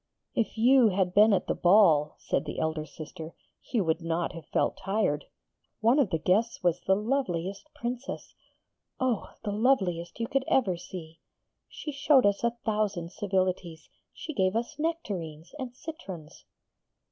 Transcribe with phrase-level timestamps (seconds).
[0.33, 4.47] 'If you had been at the ball,' said the elder sister, 'you would not have
[4.47, 5.25] felt tired.
[5.79, 8.33] One of the guests was the loveliest Princess
[8.99, 11.19] oh, the loveliest you ever could see!
[11.67, 13.89] She showed us a thousand civilities.
[14.11, 16.45] She gave us nectarines and citrons.'